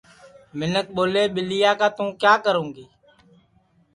منکھ 0.57 0.89
ٻولے 0.95 1.23
ٻیلیا 1.33 1.71
کا 1.79 1.87
توں 1.97 2.09
کیا 2.21 2.33
کرو 2.45 2.65
گی 2.75 2.85